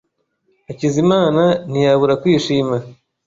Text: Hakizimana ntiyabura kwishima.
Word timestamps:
Hakizimana 0.67 1.43
ntiyabura 1.69 2.13
kwishima. 2.21 2.75